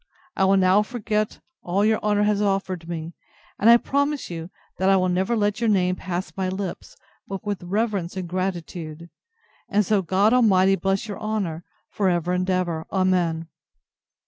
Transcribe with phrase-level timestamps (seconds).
[0.35, 3.13] I will now forget all your honour has offered me:
[3.59, 6.95] and I promise you, that I will never let your name pass my lips,
[7.27, 9.11] but with reverence and gratitude:
[9.69, 12.87] and so God Almighty bless your honour, for ever and ever!
[12.91, 13.47] Amen.